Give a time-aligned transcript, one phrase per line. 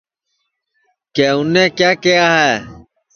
[1.15, 2.51] کہ اُنے کیا کیہیا ہے